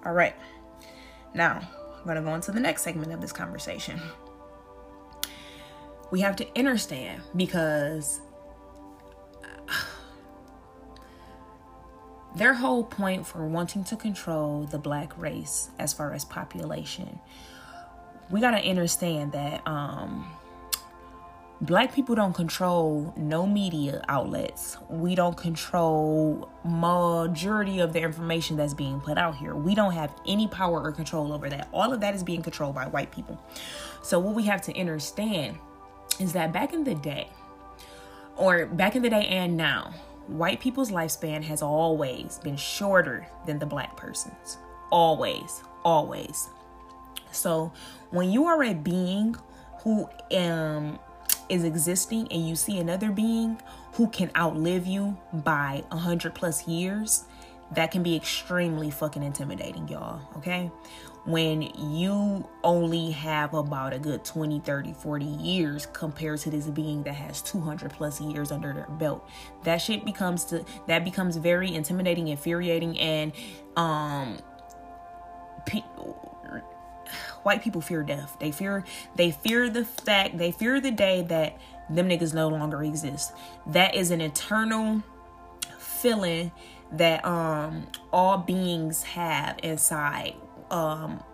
[0.04, 0.34] All right.
[1.34, 1.60] Now,
[1.98, 4.00] I'm going to go into the next segment of this conversation.
[6.10, 8.20] we have to understand because
[12.36, 17.18] their whole point for wanting to control the black race as far as population
[18.30, 20.30] we got to understand that um
[21.60, 24.76] black people don't control no media outlets.
[24.88, 29.54] We don't control majority of the information that's being put out here.
[29.54, 31.68] We don't have any power or control over that.
[31.72, 33.42] All of that is being controlled by white people.
[34.02, 35.58] So what we have to understand
[36.20, 37.28] is that back in the day
[38.36, 39.92] or back in the day and now
[40.28, 44.58] white people's lifespan has always been shorter than the black person's.
[44.90, 46.48] Always always.
[47.32, 47.72] So
[48.10, 49.36] when you are a being
[49.82, 50.98] who um
[51.48, 53.60] is existing and you see another being
[53.92, 57.24] who can outlive you by a hundred plus years,
[57.72, 60.20] that can be extremely fucking intimidating, y'all.
[60.36, 60.70] Okay.
[61.26, 67.02] When you only have about a good 20, 30, 40 years compared to this being
[67.02, 69.28] that has 200 plus years under their belt,
[69.64, 73.32] that shit becomes to, that becomes very intimidating, infuriating, and
[73.76, 74.38] um,
[77.48, 78.36] white people fear death.
[78.38, 78.84] They fear
[79.16, 81.58] they fear the fact they fear the day that
[81.88, 83.32] them niggas no longer exist.
[83.66, 85.02] That is an eternal
[85.78, 86.52] feeling
[86.92, 90.34] that um all beings have inside.
[90.70, 91.24] Um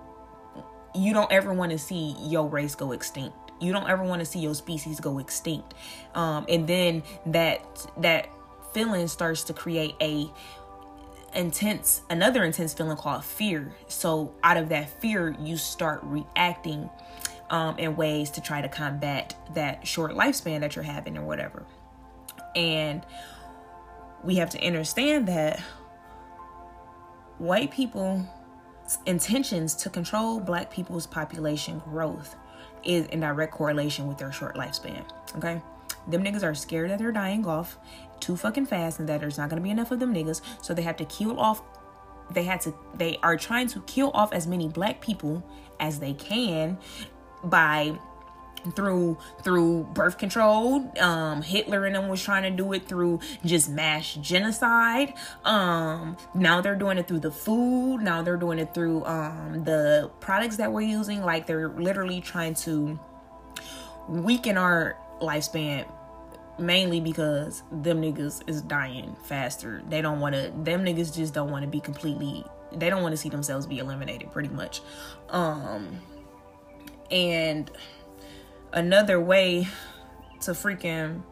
[0.94, 3.36] you don't ever want to see your race go extinct.
[3.60, 5.74] You don't ever want to see your species go extinct.
[6.14, 8.28] Um and then that that
[8.72, 10.30] feeling starts to create a
[11.34, 13.74] intense another intense feeling called fear.
[13.88, 16.88] So out of that fear you start reacting
[17.50, 21.66] um, in ways to try to combat that short lifespan that you're having or whatever.
[22.56, 23.04] And
[24.22, 25.60] we have to understand that
[27.38, 28.26] white people
[29.06, 32.36] intentions to control black people's population growth
[32.84, 35.04] is in direct correlation with their short lifespan
[35.36, 35.60] okay?
[36.08, 37.78] Them niggas are scared that they're dying off
[38.24, 40.40] too fucking fast and that there's not gonna be enough of them niggas.
[40.62, 41.62] So they have to kill off
[42.30, 45.44] they had to they are trying to kill off as many black people
[45.78, 46.78] as they can
[47.44, 47.98] by
[48.74, 50.90] through through birth control.
[50.98, 55.12] Um hitler and them was trying to do it through just mass genocide.
[55.44, 57.98] Um now they're doing it through the food.
[58.00, 61.22] Now they're doing it through um the products that we're using.
[61.22, 62.98] Like they're literally trying to
[64.08, 65.86] weaken our lifespan
[66.58, 69.82] mainly because them niggas is dying faster.
[69.88, 73.12] They don't want to them niggas just don't want to be completely they don't want
[73.12, 74.80] to see themselves be eliminated pretty much.
[75.30, 76.00] Um
[77.10, 77.70] and
[78.72, 79.68] another way
[80.40, 81.22] to freaking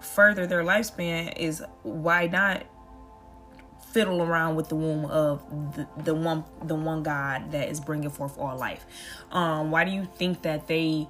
[0.00, 2.64] further their lifespan is why not
[3.92, 5.42] fiddle around with the womb of
[5.74, 8.84] the, the one the one God that is bringing forth all life.
[9.30, 11.08] Um, why do you think that they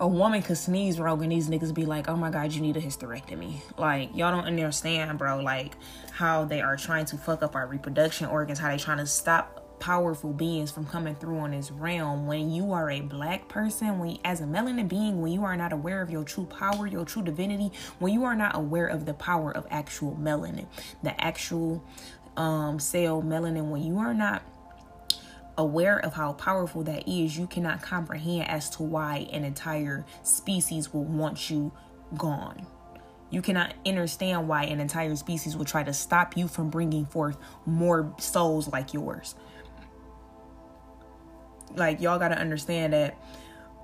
[0.00, 2.76] a woman could sneeze wrong and these niggas be like, oh my god, you need
[2.76, 3.56] a hysterectomy.
[3.76, 5.74] Like, y'all don't understand, bro, like
[6.10, 9.60] how they are trying to fuck up our reproduction organs, how they trying to stop
[9.78, 14.18] powerful beings from coming through on this realm when you are a black person when
[14.26, 17.22] as a melanin being when you are not aware of your true power your true
[17.22, 20.66] divinity when you are not aware of the power of actual melanin
[21.02, 21.82] the actual
[22.36, 24.42] um cell melanin when you are not
[25.58, 30.92] aware of how powerful that is, you cannot comprehend as to why an entire species
[30.92, 31.72] will want you
[32.16, 32.66] gone.
[33.30, 37.36] You cannot understand why an entire species will try to stop you from bringing forth
[37.64, 39.34] more souls like yours.
[41.76, 43.16] Like, y'all got to understand that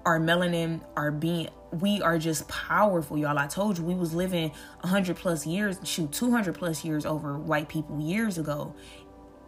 [0.05, 3.39] our melanin, our being, we are just powerful, y'all.
[3.39, 4.51] I told you we was living
[4.81, 8.75] 100 plus years, shoot, 200 plus years over white people years ago.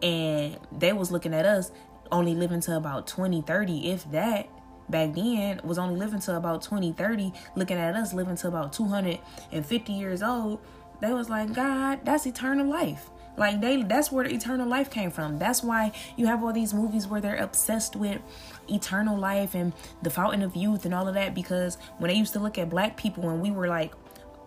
[0.01, 1.71] And they was looking at us
[2.11, 4.49] only living to about 20, 30, if that.
[4.89, 8.73] Back then was only living to about 20, 30, looking at us living to about
[8.73, 10.59] 250 years old.
[10.99, 13.11] They was like, God, that's eternal life.
[13.39, 15.39] Like they that's where the eternal life came from.
[15.39, 18.19] That's why you have all these movies where they're obsessed with
[18.67, 22.33] eternal life and the fountain of youth and all of that because when they used
[22.33, 23.93] to look at black people when we were like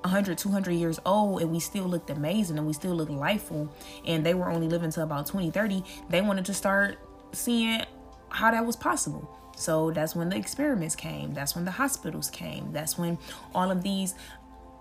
[0.02, 3.72] 100 200 years old and we still looked amazing and we still looked lifeful
[4.06, 6.98] and they were only living to about 20 30 they wanted to start
[7.32, 7.82] seeing
[8.28, 9.38] how that was possible.
[9.56, 11.34] So that's when the experiments came.
[11.34, 12.72] That's when the hospitals came.
[12.72, 13.18] That's when
[13.54, 14.14] all of these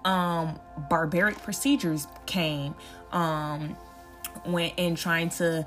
[0.06, 0.60] um
[0.90, 2.74] barbaric procedures came
[3.12, 3.78] um
[4.46, 5.66] when in trying to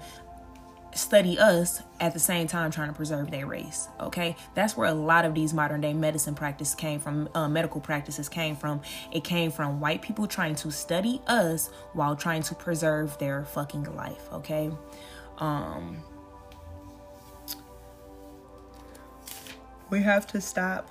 [0.92, 4.94] study us at the same time trying to preserve their race okay that's where a
[4.94, 8.80] lot of these modern day medicine practice came from uh, medical practices came from
[9.12, 13.84] it came from white people trying to study us while trying to preserve their fucking
[13.94, 14.70] life okay
[15.38, 15.96] um
[19.94, 20.90] we have to stop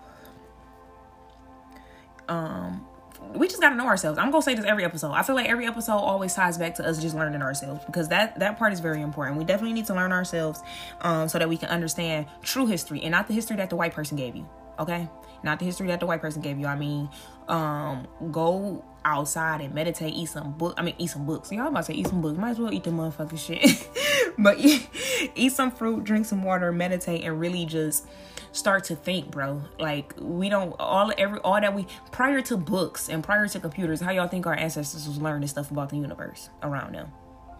[2.30, 2.86] um
[3.34, 4.20] we just gotta know ourselves.
[4.20, 5.12] I'm gonna say this every episode.
[5.12, 8.38] I feel like every episode always ties back to us just learning ourselves because that
[8.39, 9.38] that part is very important.
[9.38, 10.62] We definitely need to learn ourselves
[11.02, 13.94] um, so that we can understand true history and not the history that the white
[13.94, 14.48] person gave you.
[14.78, 15.08] Okay,
[15.44, 16.68] not the history that the white person gave you.
[16.68, 17.10] I mean,
[17.48, 20.74] um, go outside and meditate, eat some book.
[20.78, 21.52] I mean, eat some books.
[21.52, 22.38] Y'all about to say eat some books.
[22.38, 23.88] Might as well eat the motherfucking shit.
[24.38, 24.89] but eat,
[25.36, 28.08] eat some fruit, drink some water, meditate, and really just
[28.54, 29.62] start to think, bro.
[29.80, 34.00] Like we don't all every all that we prior to books and prior to computers,
[34.00, 37.08] how y'all think our ancestors was learning stuff about the universe around them?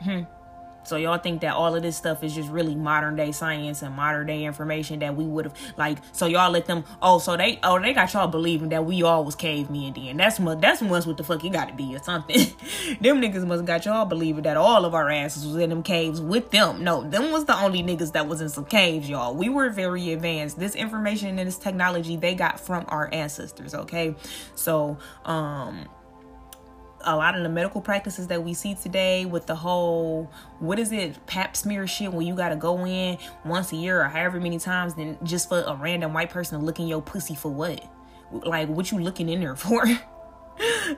[0.02, 0.22] Hmm.
[0.84, 3.96] So y'all think that all of this stuff is just really modern day science and
[3.96, 6.00] modern day information that we would have like.
[6.12, 6.84] So y'all let them.
[7.02, 9.94] Oh, so they oh they got y'all believing that we all was cavemen.
[9.94, 12.38] Then that's what that's what's what the fuck it got to be or something.
[13.02, 16.22] them niggas must got y'all believing that all of our asses was in them caves
[16.22, 16.84] with them.
[16.84, 19.34] No, them was the only niggas that was in some caves, y'all.
[19.34, 20.60] We were very advanced.
[20.60, 23.74] This information and this technology they got from our ancestors.
[23.74, 24.16] Okay,
[24.56, 25.88] so um
[27.04, 30.92] a lot of the medical practices that we see today with the whole what is
[30.92, 34.60] it pap smear shit when you gotta go in once a year or however many
[34.60, 37.84] times then just for a random white person to look in your pussy for what?
[38.32, 39.86] Like what you looking in there for?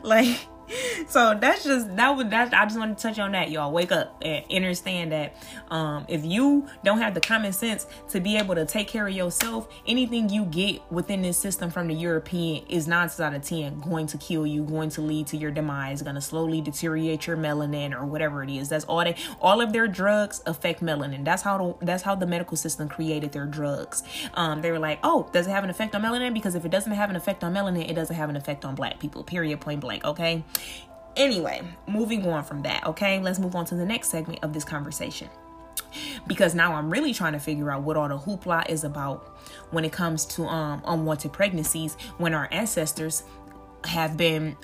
[0.02, 0.48] Like
[1.08, 3.72] so that's just that would that I just want to touch on that, y'all.
[3.72, 5.36] Wake up and understand that
[5.70, 9.14] um, if you don't have the common sense to be able to take care of
[9.14, 13.80] yourself, anything you get within this system from the European is nine out of ten
[13.82, 17.38] going to kill you, going to lead to your demise, going to slowly deteriorate your
[17.38, 18.70] melanin or whatever it is.
[18.70, 21.24] That's all they all of their drugs affect melanin.
[21.24, 24.04] That's how the, that's how the medical system created their drugs.
[24.34, 26.34] Um, they were like, oh, does it have an effect on melanin?
[26.34, 28.76] Because if it doesn't have an effect on melanin, it doesn't have an effect on
[28.76, 29.24] black people.
[29.24, 29.60] Period.
[29.62, 30.04] Point blank.
[30.04, 30.44] Okay.
[31.16, 33.22] Anyway, moving on from that, okay?
[33.22, 35.30] Let's move on to the next segment of this conversation.
[36.28, 39.38] Because now I'm really trying to figure out what all the hoopla is about
[39.72, 43.24] when it comes to um unwanted pregnancies when our ancestors
[43.86, 44.58] have been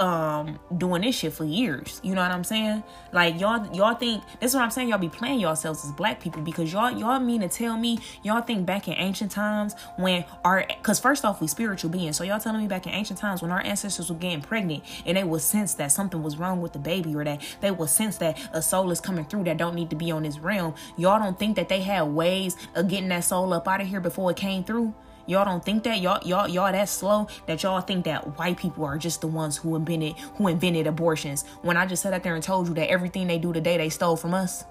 [0.00, 2.00] um doing this shit for years.
[2.02, 2.82] You know what I'm saying?
[3.12, 4.88] Like y'all y'all think this is what I'm saying.
[4.88, 8.42] Y'all be playing yourselves as black people because y'all y'all mean to tell me y'all
[8.42, 12.16] think back in ancient times when our because first off we spiritual beings.
[12.16, 15.16] So y'all telling me back in ancient times when our ancestors were getting pregnant and
[15.16, 18.18] they would sense that something was wrong with the baby or that they would sense
[18.18, 20.74] that a soul is coming through that don't need to be on this realm.
[20.96, 24.00] Y'all don't think that they had ways of getting that soul up out of here
[24.00, 24.94] before it came through?
[25.26, 28.84] Y'all don't think that y'all y'all y'all that slow that y'all think that white people
[28.84, 31.44] are just the ones who invented who invented abortions.
[31.62, 33.88] When I just sat out there and told you that everything they do today they
[33.88, 34.64] stole from us.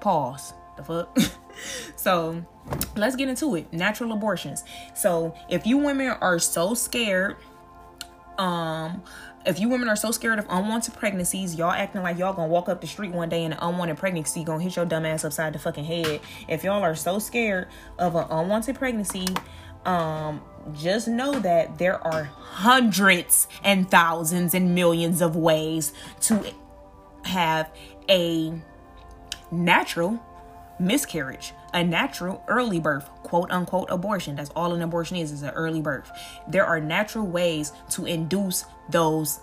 [0.00, 0.52] Pause.
[0.76, 1.18] The fuck.
[1.96, 2.44] so
[2.96, 3.72] let's get into it.
[3.72, 4.64] Natural abortions.
[4.92, 7.36] So if you women are so scared
[8.38, 9.02] um
[9.46, 12.68] if you women are so scared of unwanted pregnancies, y'all acting like y'all gonna walk
[12.68, 15.52] up the street one day and an unwanted pregnancy gonna hit your dumb ass upside
[15.52, 16.20] the fucking head.
[16.48, 17.68] If y'all are so scared
[17.98, 19.26] of an unwanted pregnancy,
[19.84, 20.40] um,
[20.72, 25.92] just know that there are hundreds and thousands and millions of ways
[26.22, 26.42] to
[27.24, 27.70] have
[28.08, 28.52] a
[29.50, 30.22] natural
[30.78, 34.36] miscarriage, a natural early birth, quote unquote abortion.
[34.36, 36.10] That's all an abortion is, is an early birth.
[36.48, 39.40] There are natural ways to induce those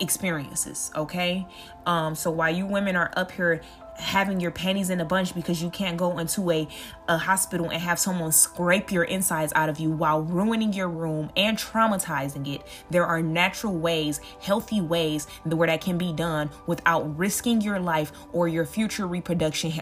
[0.00, 1.46] experiences, okay?
[1.86, 3.62] Um, so while you women are up here
[3.98, 6.68] having your panties in a bunch because you can't go into a,
[7.08, 11.30] a hospital and have someone scrape your insides out of you while ruining your room
[11.34, 12.62] and traumatizing it.
[12.90, 18.12] There are natural ways, healthy ways where that can be done without risking your life
[18.32, 19.72] or your future reproduction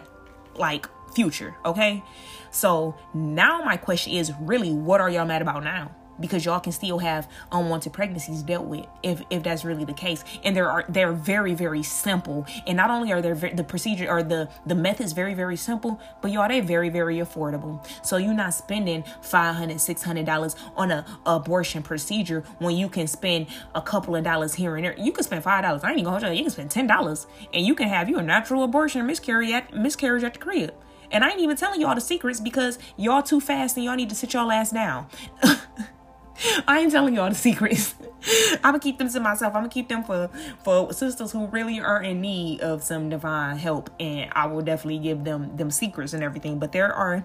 [0.55, 2.03] like future, okay?
[2.51, 5.91] So now my question is really what are y'all mad about now?
[6.19, 10.23] because y'all can still have unwanted pregnancies dealt with if if that's really the case.
[10.43, 12.45] And there are they're very very simple.
[12.67, 16.31] And not only are there the procedure or the the methods very very simple but
[16.31, 17.85] y'all they very very affordable.
[18.03, 23.47] So you're not spending 500 600 dollars on a abortion procedure when you can spend
[23.73, 24.95] a couple of dollars here and there.
[24.97, 25.83] You can spend five dollars.
[25.83, 26.37] I ain't gonna hold you.
[26.37, 29.73] You can spend ten dollars and you can have you a natural abortion miscarriage at
[29.73, 30.73] miscarriage at the crib
[31.15, 34.09] and I ain't even telling y'all the secrets because y'all too fast and y'all need
[34.09, 35.07] to sit y'all ass down.
[36.67, 37.95] I ain't telling y'all the secrets.
[38.55, 39.55] I'm gonna keep them to myself.
[39.55, 40.29] I'm gonna keep them for
[40.65, 44.99] for sisters who really are in need of some divine help, and I will definitely
[44.99, 46.59] give them them secrets and everything.
[46.59, 47.23] But there are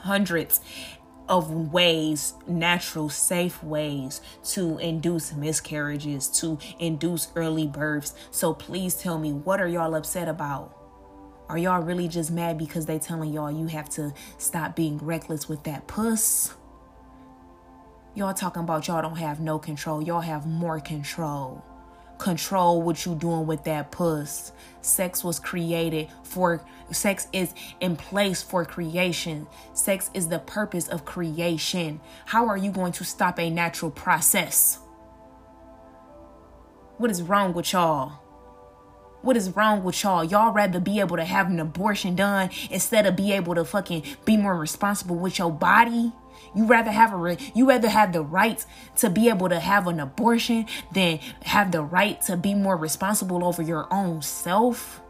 [0.00, 0.60] hundreds
[1.28, 8.14] of ways, natural, safe ways to induce miscarriages, to induce early births.
[8.32, 10.81] So please tell me, what are y'all upset about?
[11.48, 15.48] Are y'all really just mad because they telling y'all you have to stop being reckless
[15.48, 16.54] with that puss?
[18.14, 20.02] Y'all talking about y'all don't have no control.
[20.02, 21.64] Y'all have more control.
[22.18, 24.52] control what you doing with that puss.
[24.80, 29.46] Sex was created for sex is in place for creation.
[29.74, 32.00] Sex is the purpose of creation.
[32.26, 34.78] How are you going to stop a natural process?
[36.98, 38.21] What is wrong with y'all?
[39.22, 40.24] What is wrong with y'all?
[40.24, 44.02] Y'all rather be able to have an abortion done instead of be able to fucking
[44.24, 46.12] be more responsible with your body?
[46.54, 48.64] You rather have a re- you rather have the right
[48.96, 53.44] to be able to have an abortion than have the right to be more responsible
[53.44, 55.00] over your own self?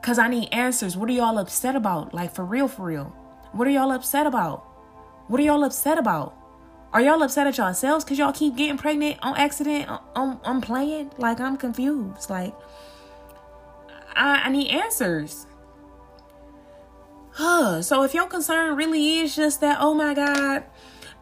[0.00, 0.96] Cuz I need answers.
[0.96, 2.14] What are y'all upset about?
[2.14, 3.12] Like for real for real.
[3.52, 4.64] What are y'all upset about?
[5.28, 6.34] What are y'all upset about?
[6.92, 9.88] Are y'all upset at yourselves because y'all keep getting pregnant on accident?
[10.16, 11.12] I'm, I'm playing?
[11.18, 12.28] Like, I'm confused.
[12.28, 12.52] Like,
[14.14, 15.46] I, I need answers.
[17.32, 17.80] Huh.
[17.82, 20.64] So, if your concern really is just that, oh my God,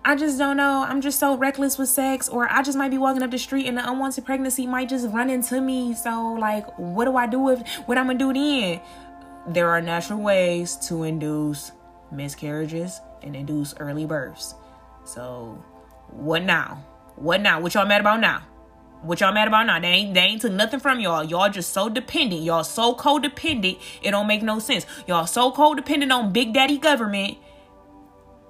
[0.06, 0.86] I just don't know.
[0.88, 3.66] I'm just so reckless with sex, or I just might be walking up the street
[3.66, 5.94] and an unwanted pregnancy might just run into me.
[5.94, 8.80] So, like, what do I do with what I'm gonna do then?
[9.48, 11.72] There are natural ways to induce
[12.10, 14.54] miscarriages and induce early births.
[15.08, 15.58] So,
[16.10, 16.84] what now?
[17.16, 17.60] What now?
[17.60, 18.42] What y'all mad about now?
[19.00, 19.80] What y'all mad about now?
[19.80, 21.24] They ain't they ain't took nothing from y'all.
[21.24, 22.42] Y'all just so dependent.
[22.42, 23.80] Y'all so codependent.
[24.02, 24.84] It don't make no sense.
[25.06, 27.38] Y'all so codependent on Big Daddy government.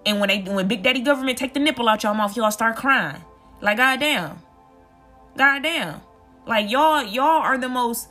[0.04, 2.74] And when they when Big Daddy government take the nipple out y'all mouth, y'all start
[2.74, 3.22] crying.
[3.60, 4.40] Like goddamn.
[5.36, 6.00] Goddamn.
[6.44, 8.08] Like y'all y'all are the most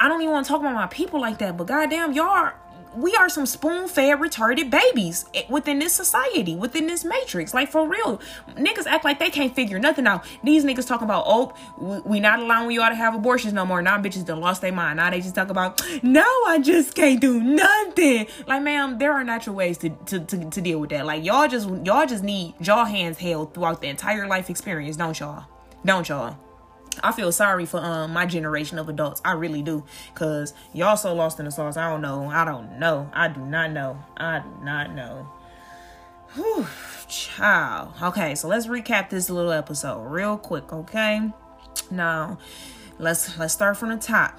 [0.00, 2.58] I don't even want to talk about my people like that, but goddamn, y'all are
[2.96, 7.52] we are some spoon-fed retarded babies within this society, within this matrix.
[7.52, 8.20] Like for real,
[8.56, 10.24] niggas act like they can't figure nothing out.
[10.42, 11.54] These niggas talk about, oh,
[12.04, 13.82] we not allowing you all to have abortions no more.
[13.82, 14.96] Now bitches done lost their mind.
[14.96, 18.26] Now they just talk about, no, I just can't do nothing.
[18.46, 21.06] Like, ma'am, there are natural ways to, to, to, to deal with that.
[21.06, 25.18] Like y'all just y'all just need jaw hands held throughout the entire life experience, don't
[25.18, 25.44] y'all?
[25.84, 26.36] Don't y'all?
[27.02, 29.20] I feel sorry for um my generation of adults.
[29.24, 29.84] I really do.
[30.14, 31.76] Cause y'all so lost in the sauce.
[31.76, 32.26] I don't know.
[32.26, 33.10] I don't know.
[33.12, 33.98] I do not know.
[34.16, 35.28] I do not know.
[36.34, 36.66] Whew,
[37.08, 37.92] child.
[38.02, 41.30] Okay, so let's recap this little episode real quick, okay?
[41.90, 42.38] Now,
[42.98, 44.38] let's let's start from the top.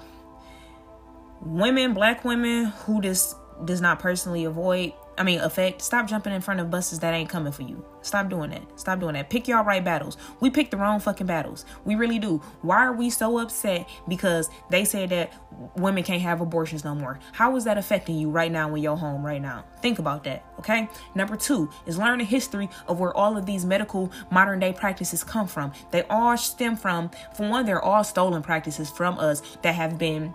[1.40, 3.34] Women, black women who this
[3.64, 5.82] does not personally avoid I mean, affect.
[5.82, 7.84] Stop jumping in front of buses that ain't coming for you.
[8.02, 8.62] Stop doing that.
[8.78, 9.28] Stop doing that.
[9.28, 10.16] Pick your right battles.
[10.40, 11.64] We pick the wrong fucking battles.
[11.84, 12.38] We really do.
[12.62, 15.32] Why are we so upset because they said that
[15.76, 17.18] women can't have abortions no more?
[17.32, 19.64] How is that affecting you right now in you're home right now?
[19.82, 20.88] Think about that, okay?
[21.14, 25.24] Number two is learn the history of where all of these medical modern day practices
[25.24, 25.72] come from.
[25.90, 30.32] They all stem from, for one, they're all stolen practices from us that have been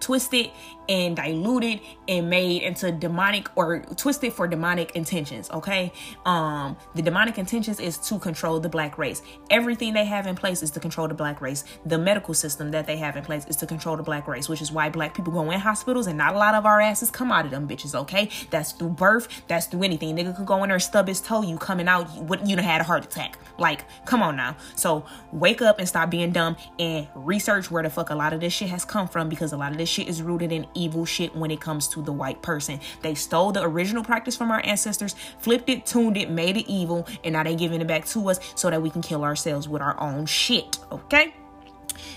[0.00, 0.50] twisted
[0.88, 5.92] and diluted and made into demonic or twisted for demonic intentions okay?
[6.24, 9.22] Um the demonic intentions is to control the black race.
[9.50, 11.64] Everything they have in place is to control the black race.
[11.86, 14.62] The medical system that they have in place is to control the black race which
[14.62, 17.32] is why black people go in hospitals and not a lot of our asses come
[17.32, 18.28] out of them bitches okay?
[18.50, 20.16] That's through birth that's through anything.
[20.16, 22.08] Nigga could go in there stub his toe you coming out
[22.46, 23.38] you done had a heart attack.
[23.58, 24.56] Like come on now.
[24.76, 28.40] So wake up and stop being dumb and research where the fuck a lot of
[28.40, 31.04] this shit has come from because a lot of this shit is rooted in evil
[31.04, 32.80] shit when it comes to the white person.
[33.02, 37.06] They stole the original practice from our ancestors, flipped it, tuned it, made it evil,
[37.22, 39.82] and now they're giving it back to us so that we can kill ourselves with
[39.82, 40.78] our own shit.
[40.90, 41.34] Okay?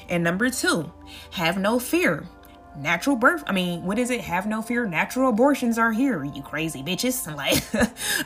[0.09, 0.91] And number two,
[1.31, 2.27] have no fear
[2.77, 3.43] natural birth.
[3.47, 4.21] I mean, what is it?
[4.21, 4.85] Have no fear.
[4.85, 6.23] Natural abortions are here.
[6.23, 7.17] You crazy bitches.
[7.37, 7.61] Like,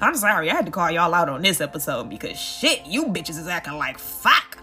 [0.02, 0.49] I'm sorry.
[0.49, 3.74] I had to call y'all out on this episode because shit, you bitches is acting
[3.74, 4.58] like fuck.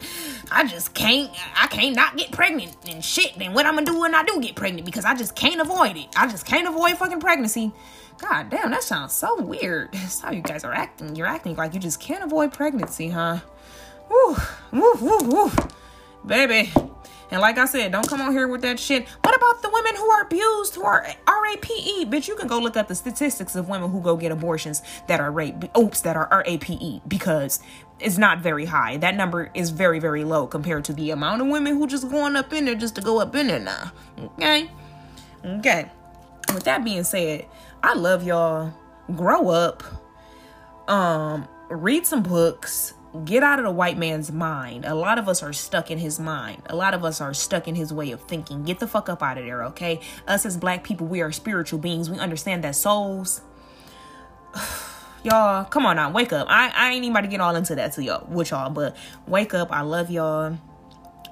[0.50, 3.38] I just can't, I can't not get pregnant and shit.
[3.38, 5.96] Then what I'm gonna do when I do get pregnant because I just can't avoid
[5.96, 6.06] it.
[6.16, 7.72] I just can't avoid fucking pregnancy.
[8.18, 9.90] God damn, that sounds so weird.
[9.92, 11.14] That's how you guys are acting.
[11.16, 13.40] You're acting like you just can't avoid pregnancy, huh?
[14.08, 14.36] Woo,
[14.72, 15.52] woo, woo, woo.
[16.26, 16.72] Baby,
[17.30, 19.06] and like I said, don't come on here with that shit.
[19.08, 22.08] What about the women who are abused, who are RAPE?
[22.10, 25.20] Bitch, you can go look up the statistics of women who go get abortions that
[25.20, 25.64] are rape.
[25.76, 27.60] Oops, that are RAPE because
[28.00, 28.96] it's not very high.
[28.96, 32.36] That number is very, very low compared to the amount of women who just going
[32.36, 33.92] up in there just to go up in there now.
[34.18, 34.70] Okay?
[35.44, 35.90] Okay.
[36.54, 37.46] With that being said,
[37.82, 38.72] I love y'all.
[39.14, 39.82] Grow up.
[40.88, 44.84] Um, read some books get out of the white man's mind.
[44.84, 46.62] A lot of us are stuck in his mind.
[46.66, 48.64] A lot of us are stuck in his way of thinking.
[48.64, 50.00] Get the fuck up out of there, okay?
[50.26, 52.10] Us as black people, we are spiritual beings.
[52.10, 53.40] We understand that souls.
[55.24, 56.46] y'all, come on now, wake up.
[56.50, 58.96] I, I ain't even about to get all into that to y'all with y'all, but
[59.26, 59.72] wake up.
[59.72, 60.58] I love y'all.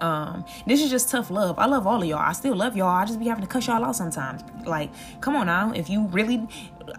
[0.00, 1.58] Um, this is just tough love.
[1.58, 2.18] I love all of y'all.
[2.18, 2.88] I still love y'all.
[2.88, 4.42] I just be having to cut y'all out sometimes.
[4.66, 5.72] Like, come on now.
[5.72, 6.46] If you really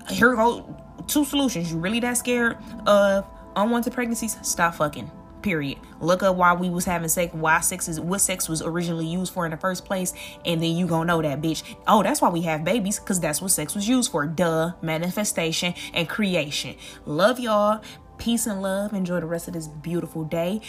[0.09, 0.65] here go
[1.07, 1.71] two solutions.
[1.71, 3.25] You really that scared of
[3.57, 5.11] unwanted pregnancies, stop fucking.
[5.41, 5.77] Period.
[6.01, 9.33] Look up why we was having sex, why sex is what sex was originally used
[9.33, 10.13] for in the first place,
[10.45, 11.63] and then you gonna know that bitch.
[11.87, 14.25] Oh, that's why we have babies, because that's what sex was used for.
[14.25, 16.75] Duh, manifestation and creation.
[17.05, 17.81] Love y'all.
[18.17, 18.93] Peace and love.
[18.93, 20.61] Enjoy the rest of this beautiful day.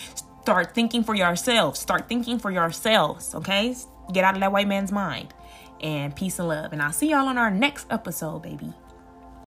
[0.42, 1.80] Start thinking for yourselves.
[1.80, 3.74] Start thinking for yourselves, okay?
[4.12, 5.32] Get out of that white man's mind.
[5.80, 6.72] And peace and love.
[6.72, 8.74] And I'll see y'all on our next episode, baby.